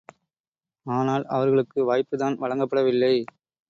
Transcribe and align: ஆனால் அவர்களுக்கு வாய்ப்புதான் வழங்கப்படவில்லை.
ஆனால் 0.85 1.25
அவர்களுக்கு 1.25 1.79
வாய்ப்புதான் 1.93 2.39
வழங்கப்படவில்லை. 2.39 3.15